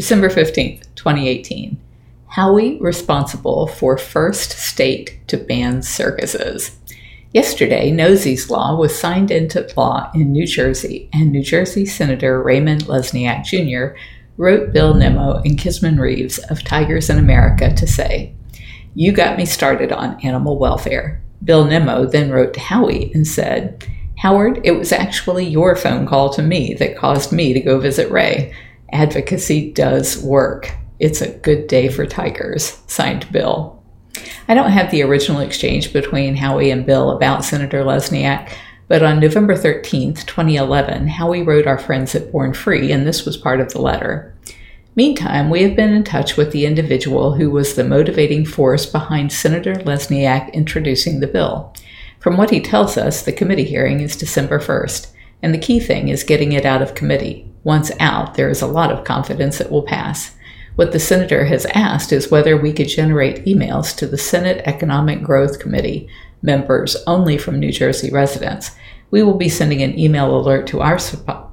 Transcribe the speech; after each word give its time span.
December 0.00 0.30
15th, 0.30 0.86
2018. 0.94 1.78
Howie 2.28 2.78
responsible 2.80 3.66
for 3.66 3.98
first 3.98 4.52
state 4.52 5.20
to 5.28 5.36
ban 5.36 5.82
circuses. 5.82 6.78
Yesterday, 7.34 7.90
Nosey's 7.90 8.48
Law 8.48 8.76
was 8.76 8.98
signed 8.98 9.30
into 9.30 9.68
law 9.76 10.10
in 10.14 10.32
New 10.32 10.46
Jersey, 10.46 11.10
and 11.12 11.30
New 11.30 11.42
Jersey 11.42 11.84
Senator 11.84 12.42
Raymond 12.42 12.84
Lesniak 12.84 13.44
Jr. 13.44 13.94
wrote 14.38 14.72
Bill 14.72 14.94
Nimmo 14.94 15.42
and 15.44 15.58
Kisman 15.58 16.00
Reeves 16.00 16.38
of 16.48 16.64
Tigers 16.64 17.10
in 17.10 17.18
America 17.18 17.70
to 17.74 17.86
say, 17.86 18.32
You 18.94 19.12
got 19.12 19.36
me 19.36 19.44
started 19.44 19.92
on 19.92 20.18
animal 20.24 20.58
welfare. 20.58 21.20
Bill 21.44 21.66
Nimmo 21.66 22.06
then 22.06 22.30
wrote 22.30 22.54
to 22.54 22.60
Howie 22.60 23.12
and 23.12 23.26
said, 23.26 23.86
Howard, 24.16 24.62
it 24.64 24.72
was 24.72 24.92
actually 24.92 25.46
your 25.46 25.76
phone 25.76 26.06
call 26.06 26.30
to 26.30 26.42
me 26.42 26.72
that 26.78 26.96
caused 26.96 27.32
me 27.32 27.52
to 27.52 27.60
go 27.60 27.78
visit 27.78 28.10
Ray. 28.10 28.54
Advocacy 28.92 29.72
does 29.72 30.22
work. 30.22 30.74
It's 30.98 31.20
a 31.20 31.36
good 31.38 31.66
day 31.66 31.88
for 31.88 32.06
tigers. 32.06 32.78
Signed 32.86 33.30
Bill. 33.32 33.82
I 34.48 34.54
don't 34.54 34.72
have 34.72 34.90
the 34.90 35.02
original 35.02 35.40
exchange 35.40 35.92
between 35.92 36.36
Howie 36.36 36.70
and 36.70 36.84
Bill 36.84 37.10
about 37.10 37.44
Senator 37.44 37.84
Lesniak, 37.84 38.52
but 38.88 39.02
on 39.02 39.20
November 39.20 39.54
13th, 39.54 40.26
2011, 40.26 41.08
Howie 41.08 41.42
wrote 41.42 41.66
our 41.66 41.78
friends 41.78 42.14
at 42.14 42.32
Born 42.32 42.52
Free, 42.52 42.90
and 42.90 43.06
this 43.06 43.24
was 43.24 43.36
part 43.36 43.60
of 43.60 43.72
the 43.72 43.80
letter. 43.80 44.34
Meantime, 44.96 45.48
we 45.48 45.62
have 45.62 45.76
been 45.76 45.92
in 45.92 46.02
touch 46.02 46.36
with 46.36 46.50
the 46.50 46.66
individual 46.66 47.34
who 47.34 47.50
was 47.50 47.74
the 47.74 47.84
motivating 47.84 48.44
force 48.44 48.86
behind 48.86 49.32
Senator 49.32 49.74
Lesniak 49.74 50.52
introducing 50.52 51.20
the 51.20 51.28
bill. 51.28 51.72
From 52.18 52.36
what 52.36 52.50
he 52.50 52.60
tells 52.60 52.98
us, 52.98 53.22
the 53.22 53.32
committee 53.32 53.64
hearing 53.64 54.00
is 54.00 54.16
December 54.16 54.58
1st, 54.58 55.12
and 55.42 55.54
the 55.54 55.58
key 55.58 55.78
thing 55.78 56.08
is 56.08 56.24
getting 56.24 56.52
it 56.52 56.66
out 56.66 56.82
of 56.82 56.96
committee. 56.96 57.49
Once 57.64 57.90
out, 58.00 58.34
there 58.34 58.48
is 58.48 58.62
a 58.62 58.66
lot 58.66 58.90
of 58.90 59.04
confidence 59.04 59.60
it 59.60 59.70
will 59.70 59.82
pass. 59.82 60.34
What 60.76 60.92
the 60.92 61.00
senator 61.00 61.44
has 61.44 61.66
asked 61.66 62.12
is 62.12 62.30
whether 62.30 62.56
we 62.56 62.72
could 62.72 62.88
generate 62.88 63.44
emails 63.44 63.94
to 63.96 64.06
the 64.06 64.16
Senate 64.16 64.62
Economic 64.64 65.22
Growth 65.22 65.58
Committee 65.58 66.08
members 66.42 66.96
only 67.06 67.36
from 67.36 67.58
New 67.58 67.72
Jersey 67.72 68.10
residents. 68.10 68.70
We 69.10 69.22
will 69.22 69.36
be 69.36 69.48
sending 69.48 69.82
an 69.82 69.98
email 69.98 70.34
alert 70.34 70.66
to 70.68 70.80
our, 70.80 70.98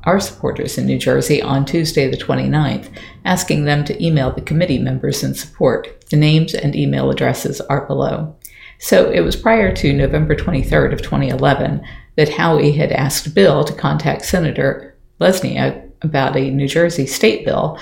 our 0.04 0.20
supporters 0.20 0.78
in 0.78 0.86
New 0.86 1.00
Jersey 1.00 1.42
on 1.42 1.66
Tuesday, 1.66 2.10
the 2.10 2.16
29th, 2.16 2.90
asking 3.26 3.66
them 3.66 3.84
to 3.86 4.06
email 4.06 4.32
the 4.32 4.42
committee 4.42 4.78
members 4.78 5.24
in 5.24 5.34
support. 5.34 6.06
The 6.10 6.18
names 6.18 6.54
and 6.54 6.76
email 6.76 7.10
addresses 7.10 7.60
are 7.62 7.86
below. 7.86 8.36
So 8.80 9.10
it 9.10 9.22
was 9.22 9.36
prior 9.36 9.76
to 9.76 9.94
November 9.94 10.36
23rd 10.36 10.94
of 10.94 11.02
2011 11.02 11.84
that 12.16 12.30
Howie 12.30 12.74
had 12.74 12.92
asked 12.92 13.34
Bill 13.34 13.64
to 13.64 13.74
contact 13.74 14.24
Senator 14.24 14.96
Lesniak 15.20 15.87
about 16.02 16.36
a 16.36 16.52
New 16.52 16.68
Jersey 16.68 17.06
state 17.06 17.46
bill 17.46 17.80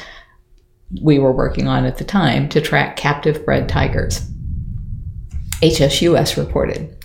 we 1.02 1.20
were 1.20 1.32
working 1.32 1.68
on 1.68 1.86
at 1.86 1.98
the 1.98 2.04
time 2.04 2.48
to 2.50 2.62
track 2.62 2.96
captive 2.96 3.46
bred 3.46 3.68
tigers. 3.68 4.22
HSUS 5.62 6.38
reported. 6.38 6.96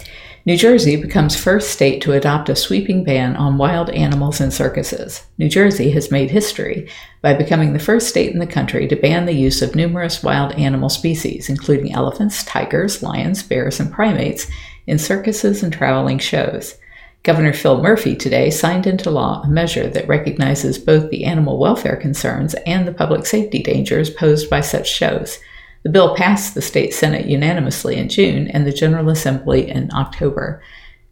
New 0.47 0.57
Jersey 0.57 0.97
becomes 0.97 1.37
first 1.37 1.71
state 1.71 2.01
to 2.03 2.13
adopt 2.13 2.49
a 2.49 2.57
sweeping 2.57 3.05
ban 3.05 3.37
on 3.37 3.59
wild 3.59 3.91
animals 3.91 4.41
in 4.41 4.51
circuses. 4.51 5.27
New 5.37 5.51
Jersey 5.51 5.91
has 5.91 6.11
made 6.11 6.31
history 6.31 6.89
by 7.21 7.35
becoming 7.35 7.73
the 7.73 7.79
first 7.79 8.09
state 8.09 8.33
in 8.33 8.39
the 8.39 8.47
country 8.47 8.89
to 8.89 8.97
ban 8.97 9.27
the 9.27 9.35
use 9.35 9.61
of 9.61 9.75
numerous 9.75 10.23
wild 10.23 10.53
animal 10.53 10.89
species, 10.89 11.51
including 11.51 11.93
elephants, 11.93 12.43
tigers, 12.45 13.03
lions, 13.03 13.43
bears, 13.43 13.81
and 13.81 13.93
primates, 13.93 14.47
in 14.87 14.99
circuses 14.99 15.63
and 15.63 15.73
traveling 15.73 16.19
shows. 16.19 16.77
Governor 17.23 17.53
Phil 17.53 17.83
Murphy 17.83 18.17
today 18.17 18.49
signed 18.49 18.87
into 18.87 19.11
law 19.11 19.43
a 19.43 19.49
measure 19.49 19.87
that 19.89 20.09
recognizes 20.09 20.79
both 20.79 21.11
the 21.11 21.25
animal 21.25 21.59
welfare 21.59 21.97
concerns 21.97 22.55
and 22.67 22.89
the 22.89 22.95
public 22.95 23.27
safety 23.27 23.63
dangers 23.63 24.09
posed 24.09 24.49
by 24.49 24.63
such 24.63 24.91
shows. 24.91 25.39
The 25.83 25.91
bill 25.91 26.17
passed 26.17 26.55
the 26.55 26.63
state 26.63 26.95
Senate 26.95 27.27
unanimously 27.27 27.97
in 27.97 28.09
June 28.09 28.49
and 28.49 28.67
the 28.67 28.73
General 28.73 29.11
Assembly 29.11 29.69
in 29.69 29.91
October. 29.93 30.63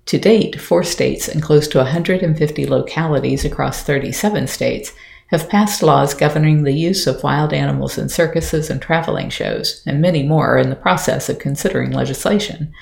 To 0.06 0.18
date, 0.18 0.58
four 0.58 0.82
states 0.82 1.28
and 1.28 1.42
close 1.42 1.68
to 1.68 1.78
150 1.78 2.66
localities 2.66 3.44
across 3.44 3.82
37 3.82 4.46
states 4.46 4.94
have 5.26 5.50
passed 5.50 5.82
laws 5.82 6.14
governing 6.14 6.62
the 6.62 6.72
use 6.72 7.06
of 7.06 7.22
wild 7.22 7.52
animals 7.52 7.98
in 7.98 8.08
circuses 8.08 8.70
and 8.70 8.80
traveling 8.80 9.28
shows, 9.28 9.82
and 9.86 10.00
many 10.00 10.22
more 10.22 10.54
are 10.54 10.58
in 10.58 10.70
the 10.70 10.76
process 10.76 11.28
of 11.28 11.38
considering 11.38 11.90
legislation. 11.90 12.72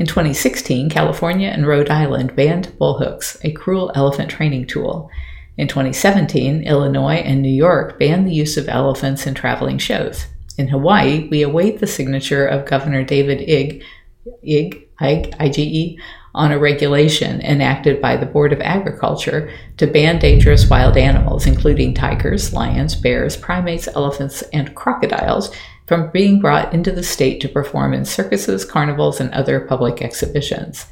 In 0.00 0.06
2016, 0.06 0.88
California 0.88 1.50
and 1.50 1.66
Rhode 1.66 1.90
Island 1.90 2.34
banned 2.34 2.72
bullhooks, 2.80 3.36
a 3.44 3.52
cruel 3.52 3.92
elephant 3.94 4.30
training 4.30 4.66
tool. 4.66 5.10
In 5.58 5.68
2017, 5.68 6.62
Illinois 6.62 7.16
and 7.16 7.42
New 7.42 7.50
York 7.50 7.98
banned 7.98 8.26
the 8.26 8.32
use 8.32 8.56
of 8.56 8.66
elephants 8.70 9.26
in 9.26 9.34
traveling 9.34 9.76
shows. 9.76 10.24
In 10.56 10.68
Hawaii, 10.68 11.28
we 11.28 11.42
await 11.42 11.80
the 11.80 11.86
signature 11.86 12.46
of 12.46 12.64
Governor 12.64 13.04
David 13.04 13.40
Ige, 13.46 13.84
Ige, 14.42 14.86
Ige, 15.02 15.34
IGE, 15.38 16.00
on 16.34 16.52
a 16.52 16.58
regulation 16.58 17.42
enacted 17.42 18.00
by 18.00 18.16
the 18.16 18.24
Board 18.24 18.54
of 18.54 18.60
Agriculture 18.62 19.52
to 19.76 19.86
ban 19.86 20.18
dangerous 20.18 20.70
wild 20.70 20.96
animals, 20.96 21.46
including 21.46 21.92
tigers, 21.92 22.54
lions, 22.54 22.94
bears, 22.94 23.36
primates, 23.36 23.86
elephants, 23.88 24.40
and 24.54 24.74
crocodiles, 24.74 25.54
from 25.90 26.08
being 26.12 26.38
brought 26.38 26.72
into 26.72 26.92
the 26.92 27.02
state 27.02 27.40
to 27.40 27.48
perform 27.48 27.92
in 27.92 28.04
circuses, 28.04 28.64
carnivals, 28.64 29.18
and 29.18 29.28
other 29.32 29.58
public 29.58 30.00
exhibitions. 30.00 30.86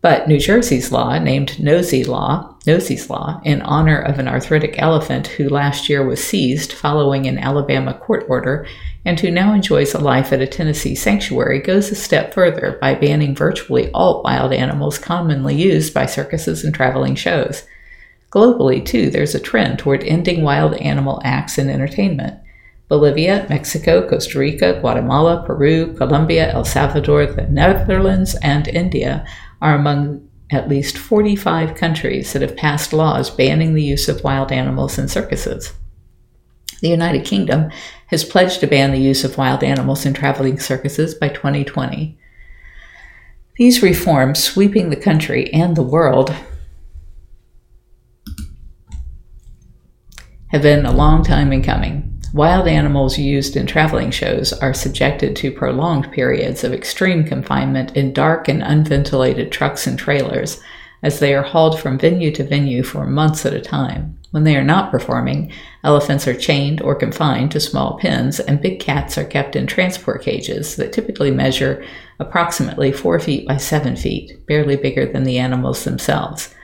But 0.00 0.26
New 0.26 0.38
Jersey's 0.38 0.90
law, 0.90 1.18
named 1.18 1.62
Nosey 1.62 2.02
Law, 2.02 2.56
Nosey's 2.66 3.10
Law, 3.10 3.42
in 3.44 3.60
honor 3.60 4.00
of 4.00 4.18
an 4.18 4.26
arthritic 4.26 4.76
elephant 4.78 5.26
who 5.26 5.50
last 5.50 5.90
year 5.90 6.02
was 6.02 6.24
seized 6.24 6.72
following 6.72 7.26
an 7.26 7.36
Alabama 7.36 7.92
court 7.92 8.24
order 8.26 8.66
and 9.04 9.20
who 9.20 9.30
now 9.30 9.52
enjoys 9.52 9.92
a 9.92 9.98
life 9.98 10.32
at 10.32 10.40
a 10.40 10.46
Tennessee 10.46 10.94
sanctuary, 10.94 11.60
goes 11.60 11.90
a 11.90 11.94
step 11.94 12.32
further 12.32 12.78
by 12.80 12.94
banning 12.94 13.34
virtually 13.34 13.90
all 13.92 14.22
wild 14.22 14.54
animals 14.54 14.98
commonly 14.98 15.56
used 15.56 15.92
by 15.92 16.06
circuses 16.06 16.64
and 16.64 16.74
traveling 16.74 17.16
shows. 17.16 17.64
Globally, 18.32 18.82
too, 18.82 19.10
there's 19.10 19.34
a 19.34 19.40
trend 19.40 19.78
toward 19.78 20.02
ending 20.04 20.42
wild 20.42 20.72
animal 20.76 21.20
acts 21.22 21.58
in 21.58 21.68
entertainment. 21.68 22.40
Bolivia, 22.88 23.46
Mexico, 23.50 24.08
Costa 24.08 24.38
Rica, 24.38 24.78
Guatemala, 24.80 25.44
Peru, 25.46 25.94
Colombia, 25.94 26.50
El 26.52 26.64
Salvador, 26.64 27.26
the 27.26 27.46
Netherlands, 27.46 28.34
and 28.42 28.66
India 28.66 29.26
are 29.60 29.74
among 29.74 30.26
at 30.50 30.68
least 30.68 30.96
45 30.96 31.74
countries 31.74 32.32
that 32.32 32.40
have 32.40 32.56
passed 32.56 32.94
laws 32.94 33.28
banning 33.28 33.74
the 33.74 33.82
use 33.82 34.08
of 34.08 34.24
wild 34.24 34.50
animals 34.50 34.98
in 34.98 35.06
circuses. 35.06 35.74
The 36.80 36.88
United 36.88 37.26
Kingdom 37.26 37.70
has 38.06 38.24
pledged 38.24 38.60
to 38.60 38.66
ban 38.66 38.92
the 38.92 38.98
use 38.98 39.24
of 39.24 39.36
wild 39.36 39.62
animals 39.62 40.06
in 40.06 40.14
traveling 40.14 40.58
circuses 40.58 41.14
by 41.14 41.28
2020. 41.28 42.18
These 43.56 43.82
reforms, 43.82 44.42
sweeping 44.42 44.88
the 44.88 44.96
country 44.96 45.52
and 45.52 45.76
the 45.76 45.82
world, 45.82 46.34
have 50.46 50.62
been 50.62 50.86
a 50.86 50.92
long 50.92 51.22
time 51.22 51.52
in 51.52 51.62
coming. 51.62 52.07
Wild 52.34 52.68
animals 52.68 53.18
used 53.18 53.56
in 53.56 53.66
traveling 53.66 54.10
shows 54.10 54.52
are 54.52 54.74
subjected 54.74 55.34
to 55.36 55.50
prolonged 55.50 56.12
periods 56.12 56.62
of 56.62 56.74
extreme 56.74 57.24
confinement 57.24 57.96
in 57.96 58.12
dark 58.12 58.48
and 58.48 58.62
unventilated 58.62 59.50
trucks 59.50 59.86
and 59.86 59.98
trailers 59.98 60.60
as 61.02 61.20
they 61.20 61.34
are 61.34 61.42
hauled 61.42 61.80
from 61.80 61.98
venue 61.98 62.30
to 62.32 62.44
venue 62.44 62.82
for 62.82 63.06
months 63.06 63.46
at 63.46 63.54
a 63.54 63.60
time. 63.60 64.18
When 64.30 64.44
they 64.44 64.56
are 64.56 64.64
not 64.64 64.90
performing, 64.90 65.50
elephants 65.82 66.28
are 66.28 66.34
chained 66.34 66.82
or 66.82 66.94
confined 66.94 67.50
to 67.52 67.60
small 67.60 67.98
pens, 67.98 68.40
and 68.40 68.60
big 68.60 68.78
cats 68.78 69.16
are 69.16 69.24
kept 69.24 69.56
in 69.56 69.66
transport 69.66 70.22
cages 70.22 70.76
that 70.76 70.92
typically 70.92 71.30
measure 71.30 71.82
approximately 72.18 72.92
4 72.92 73.20
feet 73.20 73.48
by 73.48 73.56
7 73.56 73.96
feet, 73.96 74.46
barely 74.46 74.76
bigger 74.76 75.10
than 75.10 75.24
the 75.24 75.38
animals 75.38 75.84
themselves. 75.84 76.54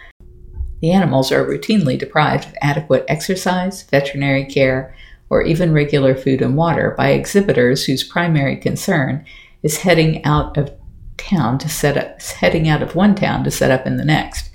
The 0.82 0.92
animals 0.92 1.32
are 1.32 1.46
routinely 1.46 1.98
deprived 1.98 2.48
of 2.48 2.54
adequate 2.60 3.06
exercise, 3.08 3.84
veterinary 3.84 4.44
care, 4.44 4.94
or 5.30 5.42
even 5.42 5.72
regular 5.72 6.14
food 6.14 6.42
and 6.42 6.56
water 6.56 6.94
by 6.96 7.10
exhibitors 7.10 7.84
whose 7.84 8.04
primary 8.04 8.56
concern 8.56 9.24
is 9.62 9.78
heading 9.78 10.24
out 10.24 10.56
of 10.56 10.72
town 11.16 11.58
to 11.58 11.68
set 11.68 11.96
up 11.96 12.20
heading 12.22 12.68
out 12.68 12.82
of 12.82 12.94
one 12.94 13.14
town 13.14 13.44
to 13.44 13.50
set 13.50 13.70
up 13.70 13.86
in 13.86 13.96
the 13.96 14.04
next. 14.04 14.50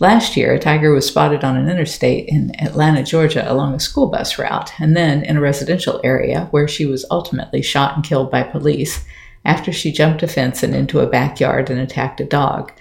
Last 0.00 0.36
year, 0.36 0.54
a 0.54 0.58
tiger 0.58 0.92
was 0.92 1.06
spotted 1.06 1.44
on 1.44 1.56
an 1.56 1.70
interstate 1.70 2.28
in 2.28 2.52
Atlanta, 2.60 3.04
Georgia, 3.04 3.50
along 3.50 3.74
a 3.74 3.80
school 3.80 4.08
bus 4.08 4.38
route, 4.40 4.72
and 4.80 4.96
then 4.96 5.22
in 5.22 5.36
a 5.36 5.40
residential 5.40 6.00
area 6.02 6.48
where 6.50 6.66
she 6.66 6.84
was 6.84 7.04
ultimately 7.12 7.62
shot 7.62 7.94
and 7.94 8.04
killed 8.04 8.28
by 8.28 8.42
police 8.42 9.04
after 9.44 9.72
she 9.72 9.92
jumped 9.92 10.24
a 10.24 10.26
fence 10.26 10.64
and 10.64 10.74
into 10.74 10.98
a 10.98 11.06
backyard 11.06 11.70
and 11.70 11.78
attacked 11.78 12.20
a 12.20 12.24
dog. 12.24 12.72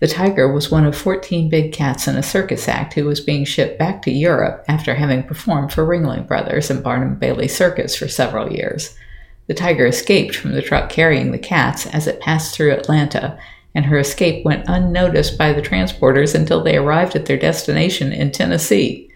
The 0.00 0.08
tiger 0.08 0.50
was 0.50 0.70
one 0.70 0.86
of 0.86 0.96
14 0.96 1.50
big 1.50 1.72
cats 1.72 2.08
in 2.08 2.16
a 2.16 2.22
circus 2.22 2.68
act 2.68 2.94
who 2.94 3.04
was 3.04 3.20
being 3.20 3.44
shipped 3.44 3.78
back 3.78 4.00
to 4.02 4.10
Europe 4.10 4.64
after 4.66 4.94
having 4.94 5.22
performed 5.22 5.72
for 5.72 5.86
Ringling 5.86 6.26
Brothers 6.26 6.70
and 6.70 6.82
Barnum 6.82 7.16
Bailey 7.16 7.48
Circus 7.48 7.94
for 7.94 8.08
several 8.08 8.50
years. 8.50 8.96
The 9.46 9.54
tiger 9.54 9.86
escaped 9.86 10.34
from 10.34 10.52
the 10.52 10.62
truck 10.62 10.88
carrying 10.88 11.32
the 11.32 11.38
cats 11.38 11.84
as 11.86 12.06
it 12.06 12.20
passed 12.20 12.54
through 12.54 12.72
Atlanta, 12.72 13.38
and 13.74 13.84
her 13.84 13.98
escape 13.98 14.42
went 14.42 14.64
unnoticed 14.68 15.36
by 15.36 15.52
the 15.52 15.60
transporters 15.60 16.34
until 16.34 16.64
they 16.64 16.78
arrived 16.78 17.14
at 17.14 17.26
their 17.26 17.38
destination 17.38 18.10
in 18.10 18.32
Tennessee. 18.32 19.10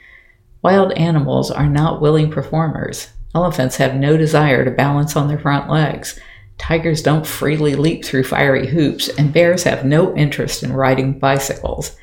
Wild 0.60 0.92
animals 0.92 1.50
are 1.50 1.68
not 1.68 2.02
willing 2.02 2.30
performers. 2.30 3.08
Elephants 3.34 3.76
have 3.76 3.94
no 3.94 4.18
desire 4.18 4.66
to 4.66 4.70
balance 4.70 5.16
on 5.16 5.28
their 5.28 5.38
front 5.38 5.70
legs. 5.70 6.20
Tigers 6.58 7.02
don't 7.02 7.26
freely 7.26 7.74
leap 7.74 8.04
through 8.04 8.24
fiery 8.24 8.66
hoops, 8.66 9.08
and 9.08 9.32
bears 9.32 9.64
have 9.64 9.84
no 9.84 10.16
interest 10.16 10.62
in 10.62 10.72
riding 10.72 11.18
bicycles. 11.18 11.96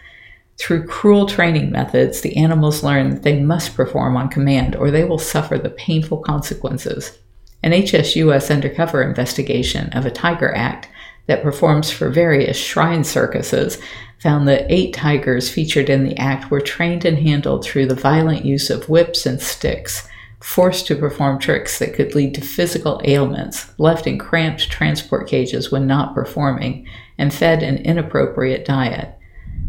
Through 0.58 0.86
cruel 0.86 1.26
training 1.26 1.72
methods, 1.72 2.22
the 2.22 2.38
animals 2.38 2.84
learn 2.84 3.10
that 3.10 3.24
they 3.24 3.40
must 3.40 3.76
perform 3.76 4.16
on 4.16 4.30
command 4.30 4.76
or 4.76 4.92
they 4.92 5.04
will 5.04 5.18
suffer 5.18 5.58
the 5.58 5.70
painful 5.70 6.20
consequences. 6.20 7.18
An 7.64 7.72
HSUS 7.72 8.54
undercover 8.54 9.02
investigation 9.02 9.90
of 9.90 10.06
a 10.06 10.12
tiger 10.12 10.54
act 10.54 10.88
that 11.28 11.44
performs 11.44 11.90
for 11.90 12.10
various 12.10 12.58
shrine 12.58 13.04
circuses 13.04 13.80
found 14.20 14.48
that 14.48 14.66
eight 14.70 14.94
tigers 14.94 15.50
featured 15.50 15.90
in 15.90 16.04
the 16.04 16.18
act 16.18 16.52
were 16.52 16.62
trained 16.62 17.06
and 17.06 17.18
handled 17.18 17.64
through 17.64 17.88
the 17.88 17.96
violent 17.96 18.46
use 18.46 18.70
of 18.70 18.90
whips 18.90 19.26
and 19.26 19.42
sticks 19.42 20.08
forced 20.42 20.88
to 20.88 20.96
perform 20.96 21.40
tricks 21.40 21.80
that 21.80 21.94
could 21.94 22.16
lead 22.16 22.34
to 22.36 22.42
physical 22.42 23.00
ailments, 23.04 23.72
left 23.78 24.08
in 24.08 24.18
cramped 24.18 24.70
transport 24.70 25.28
cages 25.28 25.72
when 25.72 25.88
not 25.88 26.16
performing, 26.16 26.88
and 27.18 27.34
fed 27.34 27.62
an 27.62 27.78
inappropriate 27.78 28.66
diet. 28.66 29.18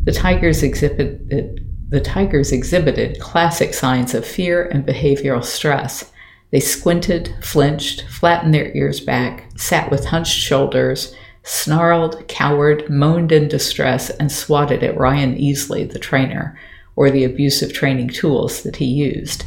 The 0.04 0.12
tigers 0.12 0.62
exhibited 0.62 1.69
the 1.92 2.00
tigers 2.00 2.52
exhibited 2.52 3.20
classic 3.20 3.74
signs 3.74 4.14
of 4.14 4.26
fear 4.26 4.64
and 4.64 4.86
behavioral 4.86 5.44
stress. 5.44 6.10
They 6.50 6.58
squinted, 6.58 7.34
flinched, 7.42 8.08
flattened 8.08 8.54
their 8.54 8.74
ears 8.74 8.98
back, 8.98 9.50
sat 9.56 9.90
with 9.90 10.06
hunched 10.06 10.34
shoulders, 10.34 11.14
snarled, 11.42 12.26
cowered, 12.28 12.88
moaned 12.88 13.30
in 13.30 13.46
distress, 13.46 14.08
and 14.08 14.32
swatted 14.32 14.82
at 14.82 14.96
Ryan 14.96 15.36
Easley, 15.36 15.90
the 15.90 15.98
trainer, 15.98 16.58
or 16.96 17.10
the 17.10 17.24
abusive 17.24 17.74
training 17.74 18.08
tools 18.08 18.62
that 18.62 18.76
he 18.76 18.86
used. 18.86 19.44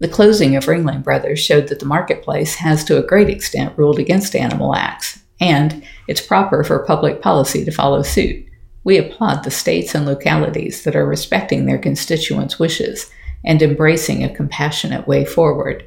The 0.00 0.08
closing 0.08 0.56
of 0.56 0.64
Ringling 0.64 1.04
Brothers 1.04 1.40
showed 1.40 1.68
that 1.68 1.78
the 1.78 1.84
marketplace 1.84 2.54
has 2.54 2.84
to 2.84 2.96
a 2.96 3.06
great 3.06 3.28
extent 3.28 3.76
ruled 3.76 3.98
against 3.98 4.34
animal 4.34 4.74
acts, 4.74 5.20
and 5.38 5.84
it's 6.08 6.22
proper 6.22 6.64
for 6.64 6.78
public 6.86 7.20
policy 7.20 7.66
to 7.66 7.70
follow 7.70 8.00
suit. 8.00 8.46
We 8.82 8.96
applaud 8.96 9.44
the 9.44 9.50
states 9.50 9.94
and 9.94 10.06
localities 10.06 10.84
that 10.84 10.96
are 10.96 11.04
respecting 11.04 11.66
their 11.66 11.76
constituents' 11.76 12.58
wishes 12.58 13.10
and 13.44 13.60
embracing 13.60 14.24
a 14.24 14.34
compassionate 14.34 15.06
way 15.06 15.26
forward. 15.26 15.84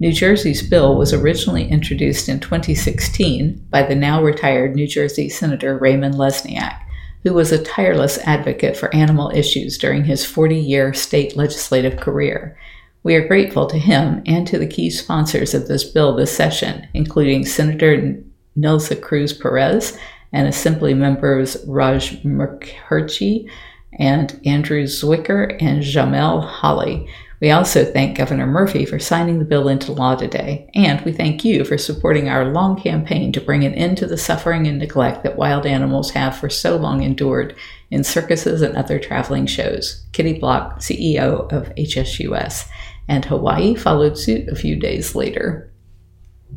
New 0.00 0.12
Jersey's 0.12 0.68
bill 0.68 0.96
was 0.98 1.12
originally 1.12 1.68
introduced 1.68 2.28
in 2.28 2.40
2016 2.40 3.64
by 3.70 3.84
the 3.84 3.94
now 3.94 4.20
retired 4.20 4.74
New 4.74 4.88
Jersey 4.88 5.28
Senator 5.28 5.78
Raymond 5.78 6.16
Lesniak, 6.16 6.80
who 7.22 7.32
was 7.32 7.52
a 7.52 7.62
tireless 7.62 8.18
advocate 8.24 8.76
for 8.76 8.92
animal 8.92 9.30
issues 9.32 9.78
during 9.78 10.02
his 10.02 10.26
40 10.26 10.58
year 10.58 10.92
state 10.92 11.36
legislative 11.36 11.96
career 11.96 12.58
we 13.04 13.14
are 13.16 13.26
grateful 13.26 13.66
to 13.66 13.78
him 13.78 14.22
and 14.26 14.46
to 14.46 14.58
the 14.58 14.66
key 14.66 14.90
sponsors 14.90 15.54
of 15.54 15.68
this 15.68 15.84
bill 15.84 16.14
this 16.14 16.34
session, 16.34 16.86
including 16.94 17.44
Senator 17.44 18.22
Nilsa 18.56 19.00
Cruz 19.00 19.32
Perez 19.32 19.98
and 20.32 20.46
Assembly 20.46 20.94
members 20.94 21.56
Raj 21.66 22.22
Mukherjee 22.22 23.50
and 23.98 24.40
Andrew 24.46 24.84
Zwicker 24.84 25.60
and 25.60 25.82
Jamel 25.82 26.46
Holley. 26.46 27.08
We 27.40 27.50
also 27.50 27.84
thank 27.84 28.16
Governor 28.16 28.46
Murphy 28.46 28.86
for 28.86 29.00
signing 29.00 29.40
the 29.40 29.44
bill 29.44 29.68
into 29.68 29.90
law 29.90 30.14
today, 30.14 30.70
and 30.76 31.00
we 31.00 31.10
thank 31.10 31.44
you 31.44 31.64
for 31.64 31.76
supporting 31.76 32.28
our 32.28 32.44
long 32.44 32.80
campaign 32.80 33.32
to 33.32 33.40
bring 33.40 33.64
an 33.64 33.74
end 33.74 33.98
to 33.98 34.06
the 34.06 34.16
suffering 34.16 34.68
and 34.68 34.78
neglect 34.78 35.24
that 35.24 35.36
wild 35.36 35.66
animals 35.66 36.12
have 36.12 36.36
for 36.36 36.48
so 36.48 36.76
long 36.76 37.02
endured 37.02 37.56
in 37.90 38.04
circuses 38.04 38.62
and 38.62 38.76
other 38.76 39.00
traveling 39.00 39.46
shows. 39.46 40.06
Kitty 40.12 40.38
Block, 40.38 40.78
CEO 40.78 41.52
of 41.52 41.74
HSUS 41.74 42.68
and 43.08 43.24
Hawaii 43.24 43.74
followed 43.74 44.18
suit 44.18 44.48
a 44.48 44.56
few 44.56 44.76
days 44.76 45.14
later. 45.14 45.71